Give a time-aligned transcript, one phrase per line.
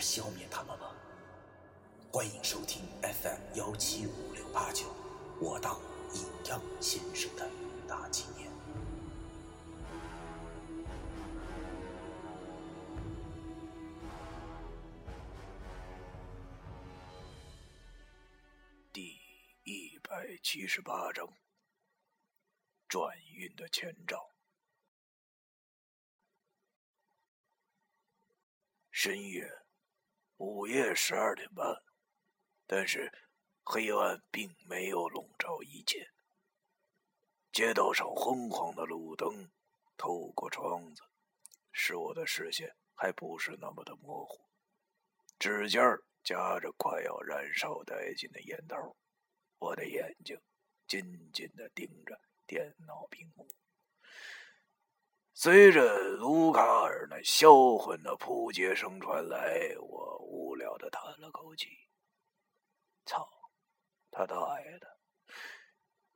[0.00, 0.96] 消灭他们吗？
[2.10, 4.86] 欢迎收听 FM 幺七五六八九，
[5.40, 5.78] 我当
[6.14, 7.48] 阴阳先生的
[7.86, 8.50] 大纪念。
[18.92, 19.20] 第
[19.62, 21.28] 一百七十八章：
[22.88, 24.30] 转运的前兆。
[28.90, 29.59] 深夜，
[30.42, 31.66] 午夜十二点半，
[32.66, 33.12] 但是
[33.62, 36.08] 黑暗并没有笼罩一切。
[37.52, 39.50] 街道上昏黄的路灯
[39.98, 41.02] 透过窗子，
[41.72, 44.48] 使我的视线还不是那么的模糊。
[45.38, 48.96] 指尖儿夹着快要燃烧殆尽的烟头，
[49.58, 50.40] 我的眼睛
[50.86, 53.46] 紧紧的盯着电脑屏幕。
[55.42, 61.66] 随着卢卡尔那销魂的扑街声传来，我无聊的叹了口气
[63.06, 63.26] ：“操，
[64.10, 64.98] 他大爷的！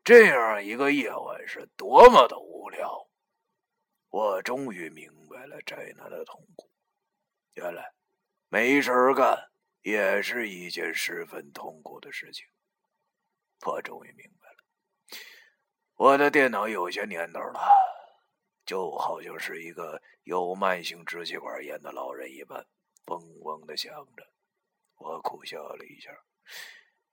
[0.05, 3.09] 这样一个夜晚是多么的无聊！”
[4.13, 6.71] 我终于明白了宅男的痛苦。
[7.55, 7.95] 原来，
[8.51, 9.51] 没事干
[9.81, 12.45] 也是一件十分痛苦的事情。
[13.65, 15.19] 我终于明白了，
[15.95, 17.61] 我的电脑有些年头了。
[18.65, 22.67] 就好像是一个有慢性支气管炎的老人一般，
[23.07, 24.27] 嗡嗡的响着。
[24.97, 26.11] 我苦笑了一下，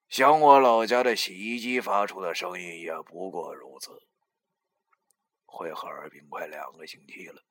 [0.07, 3.91] 想我老家的洗衣机发出的声音也不过如此。
[5.45, 7.43] 回哈尔滨快两个星期了，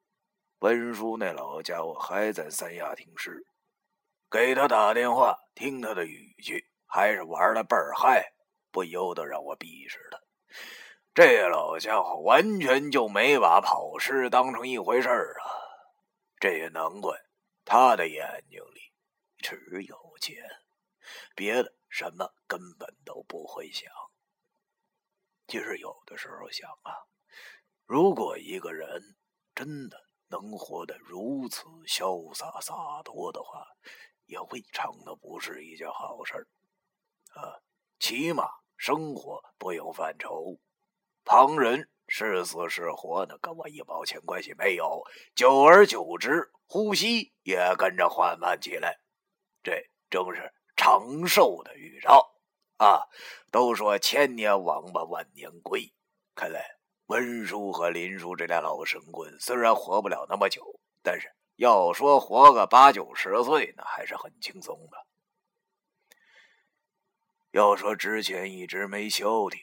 [0.60, 3.44] 文叔那老家伙还在三亚听诗，
[4.30, 8.32] 给他打电话，听他的语气，还是玩的倍儿嗨，
[8.70, 10.18] 不由得让我鄙视他。
[11.12, 15.50] 这老家伙完全就没把跑尸当成一回事儿啊！
[16.38, 17.18] 这也难怪，
[17.64, 18.80] 他的眼睛里
[19.38, 20.36] 只有钱，
[21.34, 23.92] 别的什么根本都不会想。
[25.48, 26.94] 其实有的时候想啊，
[27.86, 29.16] 如果一个人
[29.52, 33.66] 真的能活得如此潇洒洒脱的话，
[34.26, 36.46] 也未尝的不是一件好事儿
[37.34, 37.58] 啊！
[37.98, 40.56] 起码生活不用犯愁。
[41.24, 45.04] 旁人是死是活的，跟我一毛钱关系没有。
[45.34, 48.98] 久而久之，呼吸也跟着缓慢起来，
[49.62, 52.34] 这正是长寿的预兆
[52.78, 53.02] 啊！
[53.50, 55.92] 都说千年王八万年龟，
[56.34, 56.64] 看来
[57.06, 64.96] 温叔和林叔这俩老神棍虽然活不了那么久，但是要说活个八九十岁，那还是很轻松的。
[67.50, 69.60] 要说之前一直没消停。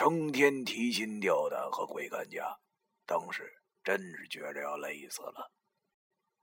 [0.00, 2.58] 成天提心吊胆和鬼干架，
[3.04, 5.52] 当时真是觉着要累死了，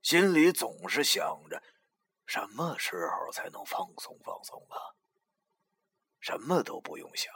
[0.03, 1.59] 心里总是想着
[2.27, 4.77] 什么时候才能放松放松啊？
[6.19, 7.33] 什么都不用想，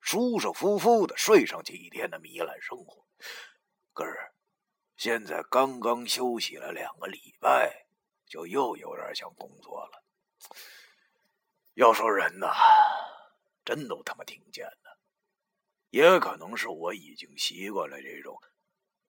[0.00, 3.04] 舒舒服服的睡上几天的糜烂生活。
[3.92, 4.16] 可是
[4.96, 7.84] 现在刚刚休息了两个礼拜，
[8.24, 10.02] 就又有点想工作了。
[11.74, 12.54] 要说人呐，
[13.66, 14.77] 真都他妈挺贱的。
[15.90, 18.38] 也可能是我已经习惯了这种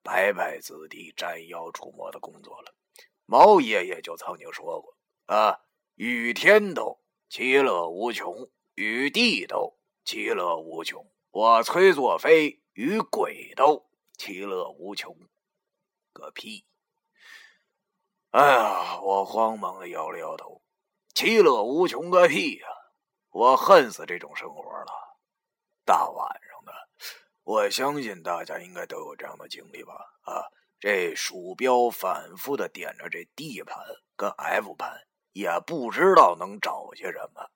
[0.01, 2.73] 白派子弟斩妖除魔的工作了。
[3.25, 4.97] 毛爷爷就曾经说过
[5.27, 5.59] ：“啊，
[5.95, 11.05] 与天斗，其乐无穷；与地斗，其乐无穷。
[11.31, 15.15] 我崔作飞与鬼斗，其乐无穷。”
[16.11, 16.65] 个屁！
[18.31, 20.63] 哎呀，我慌忙的摇了摇头
[21.13, 22.67] ：“其乐无穷个屁呀！
[23.29, 25.19] 我恨死这种生活了。
[25.85, 26.48] 大晚上。”
[27.49, 29.95] 我相信大家应该都有这样的经历吧？
[30.21, 30.45] 啊，
[30.79, 33.75] 这鼠标反复的点着这 D 盘
[34.15, 37.49] 跟 F 盘，也不知道能找些什么。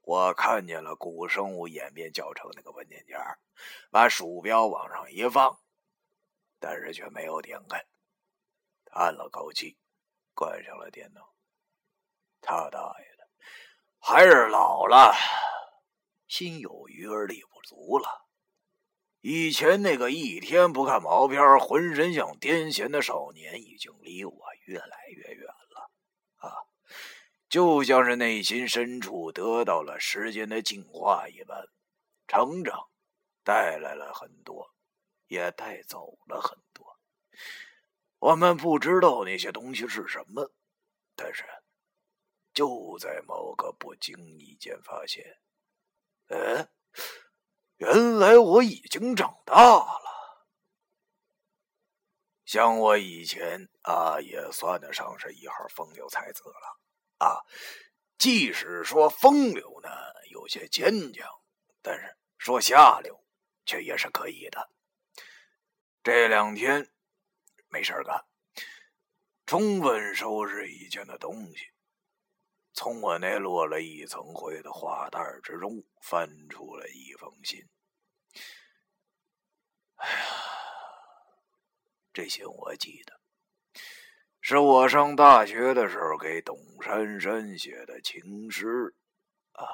[0.00, 3.38] 我看见了古生物演变教程那个文件夹，
[3.92, 5.60] 把鼠标往上一放，
[6.58, 7.86] 但是却没有点开。
[8.86, 9.78] 叹了口气，
[10.34, 11.20] 关上了电脑。
[12.40, 13.28] 他大爷的，
[14.00, 15.14] 还是老了，
[16.26, 18.25] 心有余而力不足了。
[19.28, 25.90] 以前那个一天不看毛片、浑身像癫痫的少年，已经离我越来越远了。
[26.36, 26.54] 啊，
[27.48, 31.66] 就像是内心深处得到了时间的净化一般。
[32.28, 32.88] 成长
[33.42, 34.72] 带来了很多，
[35.26, 36.96] 也带走了很多。
[38.20, 40.52] 我们不知道那些东西是什么，
[41.16, 41.44] 但是
[42.54, 45.24] 就在某个不经意间发现，
[46.28, 46.68] 哎，
[47.76, 50.02] 原来我已经长大了。
[52.44, 57.42] 像我以前啊，也算得上是一号风流才子了啊。
[58.18, 59.90] 即使说风流呢，
[60.30, 61.28] 有些坚强。
[61.82, 63.24] 但是说下流，
[63.64, 64.70] 却也是可以的。
[66.02, 66.90] 这两天
[67.68, 68.24] 没事干，
[69.44, 71.68] 充分收拾以前的东西，
[72.76, 77.66] 从我那落了一层灰的画袋之中翻出了一封信。
[79.94, 80.26] 哎呀，
[82.12, 83.18] 这信我记得，
[84.42, 88.94] 是我上大学的时候给董珊珊写的情诗
[89.52, 89.64] 啊。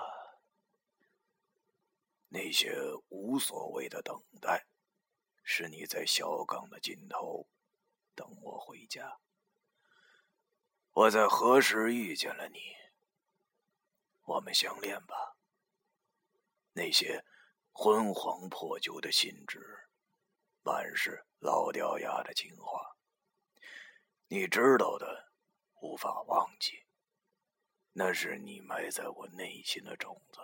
[2.28, 2.72] 那些
[3.08, 4.64] 无所谓的等待，
[5.42, 7.48] 是你在小岗的尽头
[8.14, 9.18] 等我回家。
[10.92, 12.60] 我在何时遇见了你？
[14.32, 15.36] 我们相恋吧。
[16.72, 17.22] 那些
[17.70, 19.60] 昏黄破旧的信纸，
[20.62, 22.96] 满是老掉牙的情话。
[24.28, 25.30] 你知道的，
[25.82, 26.86] 无法忘记。
[27.92, 30.40] 那是你埋在我内心的种子。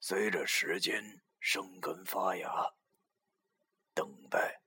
[0.00, 2.74] 随着时间生根发芽，
[3.94, 4.60] 等待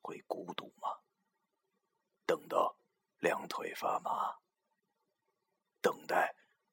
[0.00, 1.00] 会孤独吗？
[2.24, 2.78] 等到
[3.18, 4.38] 两腿发麻，
[5.80, 6.27] 等待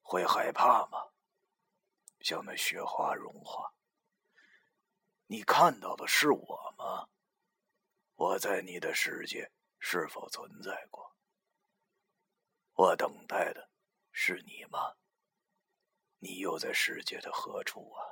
[0.08, 1.10] 会害怕吗？
[2.20, 3.74] 像那雪花融化，
[5.26, 7.08] 你看到的是我吗？
[8.14, 9.50] 我在你的世界
[9.80, 11.16] 是否存在过？
[12.74, 13.68] 我等待的
[14.12, 14.94] 是你吗？
[16.20, 18.06] 你又在世界的何处啊？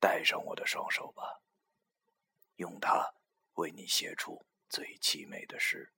[0.00, 1.42] 带上我的双手吧，
[2.56, 3.12] 用它
[3.56, 5.92] 为你写出最凄美的诗。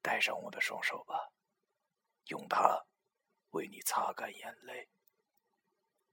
[0.00, 1.30] 带上我的双手吧，
[2.26, 2.86] 用它
[3.50, 4.88] 为你擦干眼泪，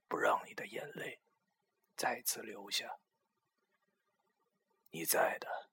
[0.08, 1.20] 不让你的眼泪
[1.96, 2.98] 再次流下。
[4.90, 5.70] 你在的，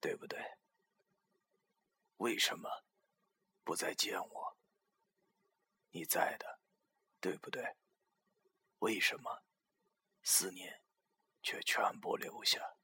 [0.00, 0.38] 对不对？
[2.16, 2.84] 为什么
[3.62, 4.56] 不再见我？
[5.90, 6.60] 你在的，
[7.20, 7.76] 对不对？
[8.80, 9.42] 为什么
[10.22, 10.82] 思念
[11.42, 12.76] 却全部留下？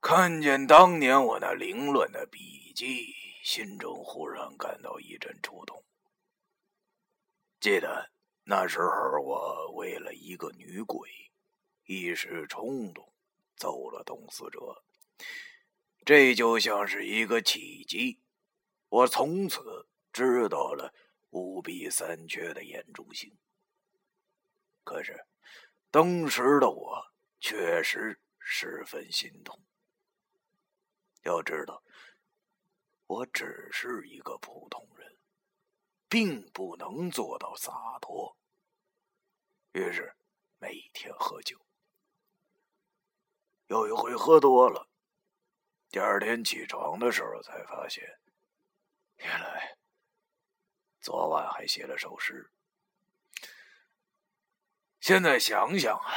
[0.00, 3.14] 看见当年我那凌乱的笔迹，
[3.48, 5.82] 心中忽然感到一阵触动。
[7.58, 8.10] 记得
[8.44, 11.08] 那时候，我为了一个女鬼，
[11.86, 13.10] 一时冲动
[13.56, 14.84] 走了董思哲，
[16.04, 18.20] 这就像是一个契机，
[18.90, 19.88] 我从此。
[20.10, 20.92] 知道了
[21.30, 23.38] 五弊三缺的严重性，
[24.82, 25.24] 可是
[25.92, 29.62] 当时的我确实十分心痛。
[31.22, 31.84] 要知道，
[33.08, 35.16] 我只是一个普通人，
[36.08, 38.36] 并不能做到洒脱。
[39.72, 40.14] 于是
[40.58, 41.58] 每天喝酒，
[43.66, 44.88] 有一回喝多了，
[45.88, 48.20] 第二天起床的时候才发现，
[49.16, 49.76] 原来。
[51.00, 52.50] 昨晚还写了首诗，
[55.00, 56.10] 现在想想啊，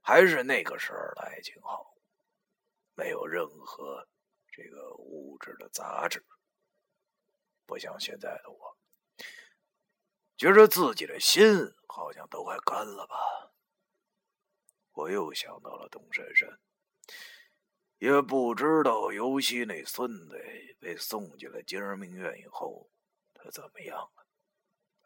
[0.00, 1.94] 还是那个时候的爱情好，
[2.94, 4.08] 没有任何
[4.56, 6.24] 这个物质的杂质，
[7.66, 8.78] 不像现在的我，
[10.36, 11.42] 觉着自己的心
[11.88, 13.16] 好像都快干了吧。
[14.92, 16.60] 我又想到了董珊珊，
[17.98, 20.40] 也不知道尤西那孙子。
[20.78, 22.90] 被送进了精神病院以后，
[23.32, 24.26] 他怎么样了？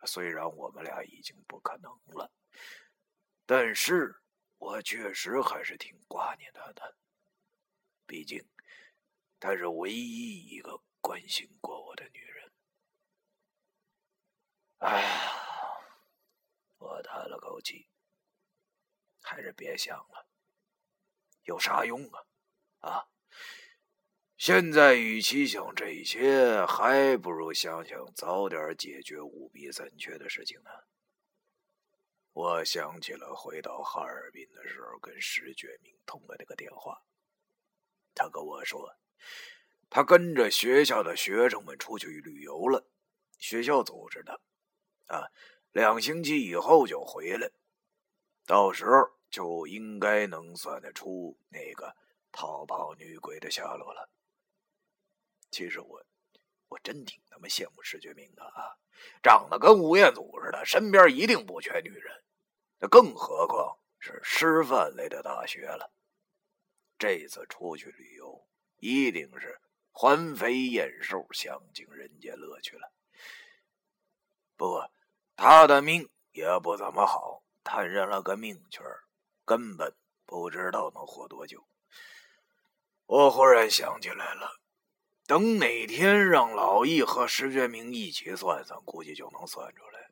[0.06, 2.32] 虽然我们俩已经不可能了，
[3.46, 4.20] 但是
[4.56, 6.96] 我确实还是挺挂念他的。
[8.06, 8.44] 毕竟，
[9.40, 12.52] 她是唯一一个关心过我的女人。
[14.78, 15.32] 哎呀，
[16.78, 17.88] 我叹了口气，
[19.22, 20.28] 还是别想了，
[21.44, 22.22] 有啥用啊？
[22.80, 23.08] 啊？
[24.36, 30.70] 现在与其想这些，还不如想想早点解决五弊三缺的事情呢。
[32.32, 37.02] 我想起了回到哈尔滨的时候跟石觉明通的那个电话，
[38.14, 38.96] 他跟我说，
[39.90, 42.86] 他跟着学校的学生们出去旅游了，
[43.38, 44.40] 学校组织的，
[45.06, 45.28] 啊，
[45.72, 47.50] 两星期以后就回来，
[48.46, 48.92] 到时候
[49.30, 51.96] 就应该能算得出那个
[52.30, 54.10] 逃跑女鬼的下落了。
[55.50, 56.04] 其实我
[56.68, 58.76] 我真挺他妈羡慕石觉明的啊，
[59.22, 62.24] 长得跟吴彦祖似的，身边一定不缺女人，
[62.78, 65.92] 那更何况是师范类的大学了。
[66.98, 68.47] 这次出去旅游，
[68.78, 72.92] 一定是环肥燕瘦，享尽人间乐趣了。
[74.56, 74.90] 不过
[75.36, 78.84] 他的命也不怎么好，摊上了个命圈，
[79.44, 79.94] 根本
[80.26, 81.66] 不知道能活多久。
[83.06, 84.60] 我忽然想起来了，
[85.26, 90.10] 等哪天让老易和石觉明一起算算，估计就能算出来。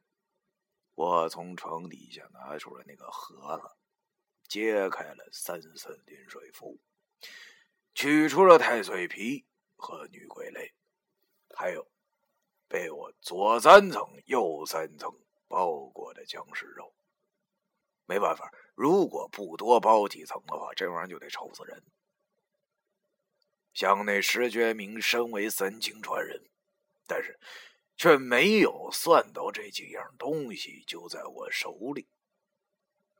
[0.95, 3.71] 我从床底下拿出了那个盒子，
[4.49, 6.79] 揭开了三森临水符，
[7.97, 10.75] 取出了太岁皮和女鬼泪，
[11.55, 11.91] 还有
[12.69, 15.11] 被我左三层右三层
[15.49, 16.93] 包裹的僵尸肉。
[18.05, 21.83] 没办法，如果不多包几层的话，这玩意儿就得臭死人。
[23.73, 26.51] 想那石觉明身为三清传人，
[27.07, 27.41] 但是
[27.97, 32.07] 却没有算到这几样东西就在我手里，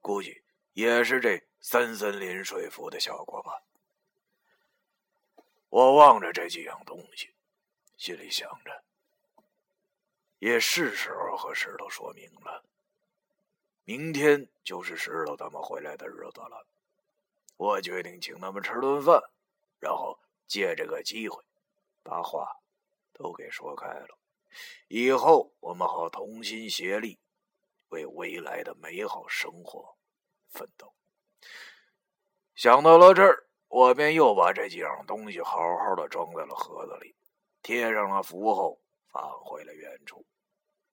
[0.03, 0.43] 估计
[0.75, 3.63] 也是这三森林水符的效果吧。
[5.77, 7.35] 我望着这几样东西，
[7.99, 8.83] 心里想着，
[10.39, 12.65] 也是时候和石头说明了。
[13.85, 16.67] 明天就是石头他们回来的日子了，
[17.59, 19.23] 我决定请他们吃顿饭，
[19.79, 20.19] 然后。
[20.49, 21.43] 借这个机会，
[22.05, 22.61] 把话
[23.13, 24.17] 都给说开了，
[24.87, 27.19] 以后我们好同心协力，
[27.89, 29.97] 为未来的美好生活
[30.49, 30.95] 奋斗。
[32.55, 33.46] 想到了这儿，
[33.77, 37.15] 我便又把这几样东西好好的装在了盒子里，
[37.61, 38.81] 贴上了符后，
[39.13, 40.25] 放回了原处，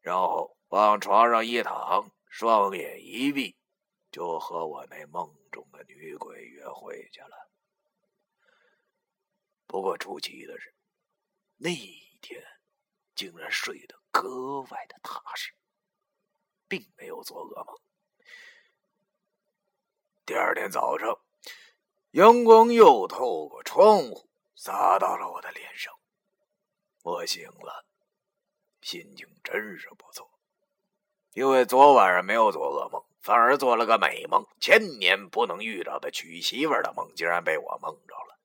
[0.02, 3.56] 然后往床上一躺，双眼一闭，
[4.12, 7.50] 就和我那梦中的女鬼约会去了。
[9.66, 10.76] 不过出奇的是，
[11.56, 12.44] 那一天
[13.16, 15.54] 竟然睡得格外的踏实，
[16.68, 17.78] 并没有做噩梦。
[20.26, 21.18] 第二天早上，
[22.14, 25.92] 阳光又透过窗户洒到了我的脸上，
[27.02, 27.86] 我醒了，
[28.82, 30.30] 心情真是不错，
[31.34, 38.38] 因为昨晚上没有做噩梦，反而做了个美梦，千年不能遇到的娶媳妇的梦，竟然被我梦着了。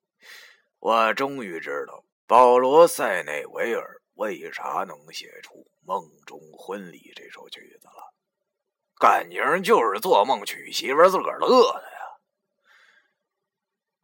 [0.79, 5.53] 我终于知道保罗·塞内维尔为啥能写出
[5.85, 8.15] 《梦中婚礼》这首曲子了，
[8.99, 11.88] 感情就是做梦娶媳妇自个儿乐的！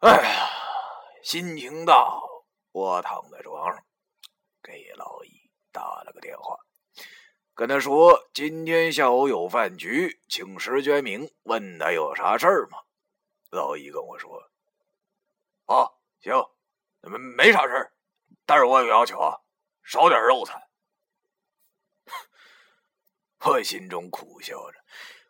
[0.06, 0.50] 哎呀，
[1.24, 2.22] 心情大，
[2.72, 3.84] 我躺在床上，
[4.62, 6.60] 给老易打了个电话，
[7.56, 12.78] 跟他说今天下午有饭局，请石觉明，问他有啥事儿吗？
[13.50, 14.52] 老易跟我说
[15.66, 15.90] ：“啊，
[16.22, 16.36] 行。”
[17.02, 17.92] 没没啥事儿
[18.46, 19.40] 但是我有要求啊，
[19.84, 20.70] 少点肉菜。
[23.44, 24.78] 我心中苦笑着，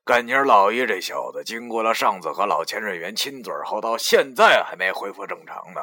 [0.06, 5.82] 感情老爷这小子经过了上次和老潜水员亲嘴后，到现在还没恢复正常呢。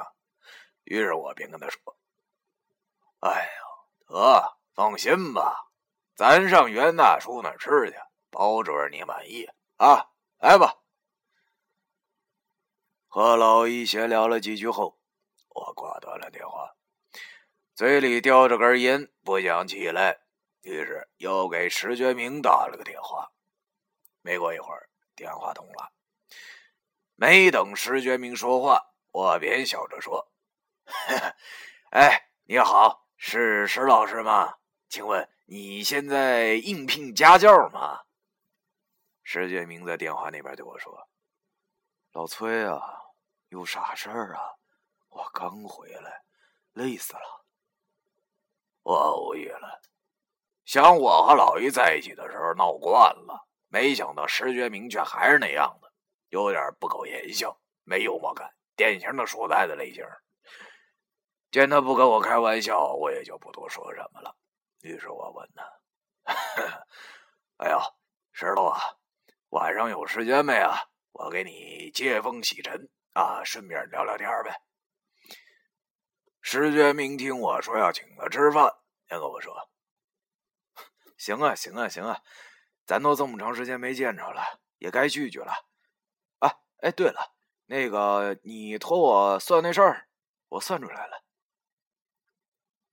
[0.85, 1.99] 于是我便跟他说
[3.19, 3.50] ：“哎呀，
[4.07, 5.73] 得放心吧，
[6.14, 7.97] 咱上袁大叔那吃去，
[8.31, 9.49] 保准你满意
[9.79, 10.07] 啊！
[10.38, 10.76] 来吧。”
[13.11, 15.00] 和老易闲聊了几句后。
[15.55, 16.76] 我挂断了电话，
[17.75, 20.21] 嘴里叼着根烟，不想起来，
[20.62, 23.33] 于是又给石觉明打了个电话。
[24.23, 25.93] 没过一会儿，电话通了。
[27.14, 30.33] 没等石觉明说话，我便笑着说
[31.91, 34.55] ：“哎，你好，是石老师吗？
[34.88, 38.00] 请问你现在应聘家教吗？”
[39.23, 41.09] 石觉明在电话那边对我说
[42.12, 42.81] ：“老崔啊，
[43.49, 44.43] 有啥事儿啊？”
[45.11, 46.25] 我刚回来，
[46.73, 47.45] 累死了。
[48.83, 49.81] 我无语了，
[50.64, 55.91] 想我和老于在一起的时候闹惯了，没想到石觉明却还是那样的，
[56.29, 60.05] 有点不苟言笑，没幽默感，典型的书呆子类型。
[61.50, 64.37] 见他不跟我开玩笑，我也就不多说什么了。
[64.83, 65.64] 于是我问他
[67.57, 67.79] ：“哎呀，
[68.33, 68.79] 石头啊，
[69.49, 70.76] 晚上有时间没啊？
[71.12, 74.61] 我给你接风洗尘啊，顺便聊聊天呗。”
[76.43, 78.71] 石觉明听我说要请他吃饭，
[79.07, 79.71] 便跟我说
[81.17, 82.21] ：“行啊，行啊，行啊，
[82.87, 85.53] 咱都这么长时间没见着了，也该聚聚了。
[86.39, 87.33] 啊，哎，对了，
[87.67, 90.09] 那个你托我算那事儿，
[90.49, 91.23] 我算出来了。”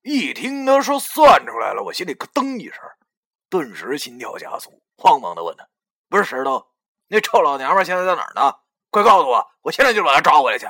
[0.01, 2.81] 一听他说算出来了，我心里咯噔一声，
[3.49, 5.67] 顿时心跳加速，慌忙的问他
[6.07, 6.71] ：“不是石头，
[7.07, 8.61] 那臭老娘们现在在哪儿呢？
[8.91, 10.65] 快告诉我，我现在就把她抓回来去。”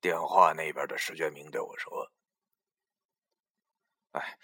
[0.00, 2.10] 电话那边的石觉明对我说
[4.12, 4.38] ：“哎，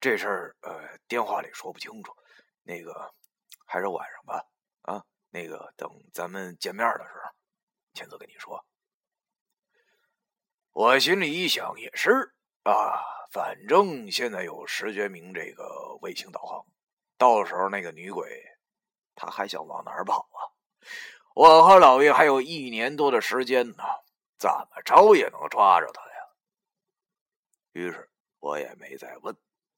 [0.00, 2.12] 这事儿呃，电话里说不清楚，
[2.62, 3.12] 那个
[3.66, 4.44] 还是晚上吧。
[4.82, 7.30] 啊，那个等咱们见面的时候，
[7.94, 8.64] 亲自跟你说。”
[10.72, 12.34] 我心里一想，也是
[12.64, 16.64] 啊，反正现在有石觉明这个卫星导航，
[17.16, 18.44] 到时候那个女鬼，
[19.14, 20.38] 她还想往哪儿跑啊？
[21.34, 23.84] 我和老爷还有一年多的时间呢。
[24.38, 26.28] 怎么着也能抓着她呀！
[27.72, 29.34] 于是我也没再问，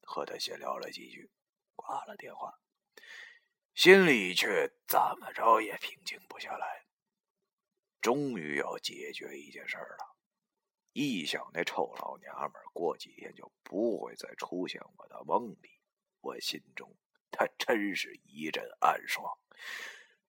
[0.09, 1.29] 和他闲聊了几句，
[1.75, 2.51] 挂了电话，
[3.75, 6.87] 心里却怎么着也平静不下来。
[8.01, 10.15] 终于要解决一件事了，
[10.93, 15.79] 一想那臭老娘们过几天就不会再出现我的梦里，
[16.21, 16.91] 我心中
[17.29, 19.37] 他真是一阵暗爽。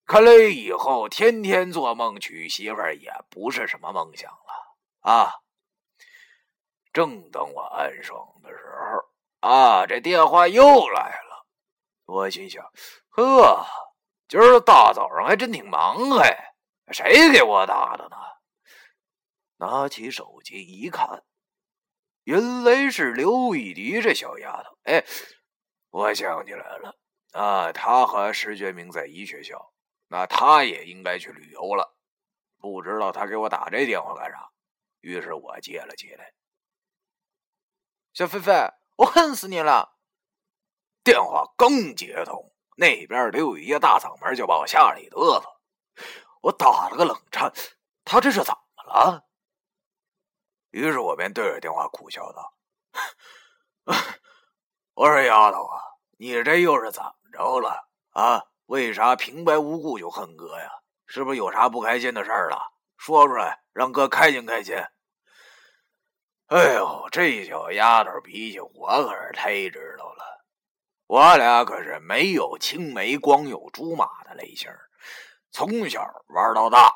[0.05, 5.41] 看来以后天天做梦娶媳妇儿也不是什么梦想了啊！
[6.93, 9.10] 正等我暗爽的时候，
[9.41, 11.45] 啊，这电话又来了。
[12.05, 12.63] 我心想：
[13.09, 13.65] 呵，
[14.27, 16.53] 今儿大早上还真挺忙哎，
[16.91, 18.17] 谁给我打的呢？
[19.57, 21.23] 拿起手机一看，
[22.23, 24.77] 原来是刘玉迪这小丫头。
[24.83, 25.03] 哎，
[25.89, 26.95] 我想起来了
[27.33, 29.73] 啊，她和石觉明在一学校。
[30.07, 31.95] 那她也应该去旅游了，
[32.57, 34.51] 不知道她给我打这电话干啥。
[34.99, 36.33] 于是我接了起来。
[38.13, 38.51] 小菲菲，
[39.01, 39.95] 我恨死你了！
[41.03, 46.03] 电话刚接通，那边刘雨一大嗓门就把我吓了一哆嗦，
[46.41, 47.51] 我打了个冷颤。
[48.05, 49.25] 他这是怎么了？
[50.69, 52.53] 于是我便对着电话苦笑道
[54.93, 55.81] ：“我说丫头啊，
[56.19, 60.69] 你这又是怎么着了啊？”为啥平白无故就恨哥呀？
[61.07, 62.71] 是不是有啥不开心的事儿了？
[62.97, 64.75] 说出来，让哥开心开心。
[66.51, 70.45] 哎呦，这小丫头脾气，我可是太知道了。
[71.07, 74.69] 我俩可是没有青梅，光有竹马的类型，
[75.51, 76.93] 从小玩到大。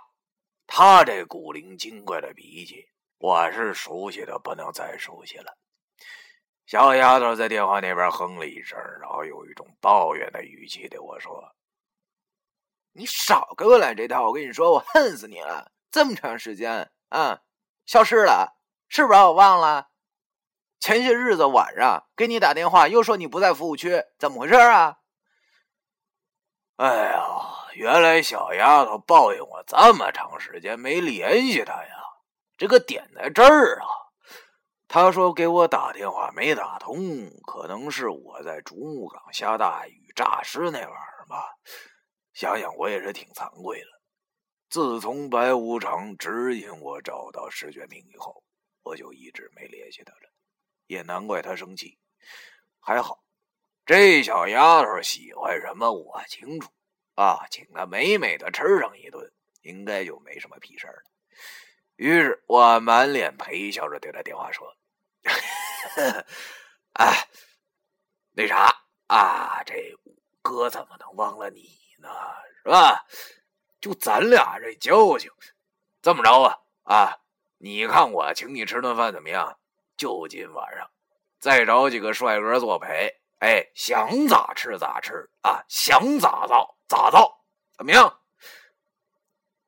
[0.67, 5.57] 她这古灵精怪的脾气，我是熟悉的不能再熟悉了。
[6.65, 11.55] 小丫头在电话那边哼了一声，然后有一种抱怨的语气对我说。
[12.91, 14.25] 你少给我来这套！
[14.25, 15.71] 我跟你说，我恨死你了！
[15.91, 17.39] 这么长时间啊，
[17.85, 18.54] 消失了，
[18.87, 19.89] 是不是把我忘了？
[20.79, 24.97] 前些日子晚上给你打电话，又说你不在服务区，怎么回事啊？
[26.75, 27.25] 哎呀，
[27.73, 31.89] 原来小丫头抱怨我这么长时间没联系她呀！
[32.57, 33.87] 这个点在这儿啊！
[34.87, 36.97] 她说给我打电话没打通，
[37.47, 41.55] 可能是我在竹木港下大雨诈尸那玩意儿吧。
[42.33, 43.87] 想想我也是挺惭愧的。
[44.69, 48.43] 自从白无常指引我找到石觉明以后，
[48.85, 50.31] 我就一直没联系他了。
[50.87, 51.97] 也难怪他生气。
[52.79, 53.23] 还好，
[53.85, 56.71] 这小丫头喜欢什么我清楚
[57.15, 61.03] 啊，请她美美的吃上一顿，应该就没什么屁事了。
[61.95, 64.77] 于是我满脸陪笑着对他电话说
[66.93, 67.27] ：“哎，
[68.31, 68.71] 那啥
[69.07, 69.93] 啊，这
[70.41, 72.09] 哥怎么能忘了你？”呢，
[72.63, 73.03] 是吧？
[73.81, 75.31] 就咱俩这交情，
[76.01, 77.17] 这么着啊啊！
[77.65, 79.57] 你看我请你吃顿饭怎么样？
[79.97, 80.87] 就今晚上，
[81.39, 87.43] 再找几个帅哥作陪，哎，想咋吃咋吃啊，想咋造咋造，
[87.75, 88.19] 怎么样？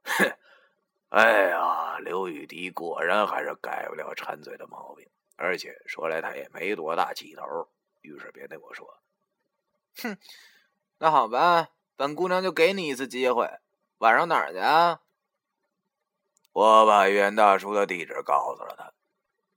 [0.03, 0.31] 哼！
[1.09, 7.67] 哎呀，刘雨迪果然还是改不了馋嘴的毛病，而且说来他也没多大气头，
[8.01, 8.99] 于是便对我说
[10.03, 10.15] ：“哼，
[10.99, 13.49] 那好吧。”本姑娘就给你一次机会，
[13.97, 15.01] 晚上哪儿去啊？
[16.57, 18.91] 我把袁大叔的地址告诉了他，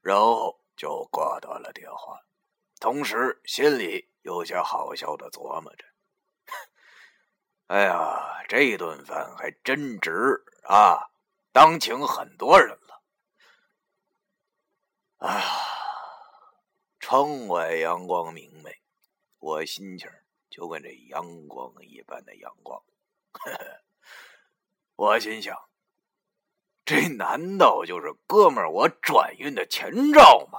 [0.02, 2.20] 然后就挂断了电话，
[2.78, 5.84] 同时心里有些好笑的琢磨着：
[7.68, 11.08] 哎呀，这顿饭还真值啊，
[11.52, 13.02] 当请很多人了。
[15.26, 15.40] 啊，
[16.98, 18.78] 窗外阳光明媚，
[19.38, 20.06] 我心情。
[20.50, 22.82] 就跟这阳光一般的阳光，
[23.32, 23.82] 呵 呵
[24.96, 25.56] 我心想，
[26.90, 30.58] 这难道就是哥们儿我转运的前兆吗？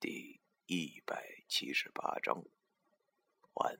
[0.00, 2.42] 第一百七十八章
[3.54, 3.78] 完。